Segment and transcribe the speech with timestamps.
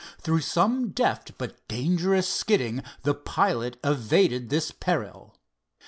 [0.17, 5.37] Through some deft but dangerous skidding the pilot evaded this peril.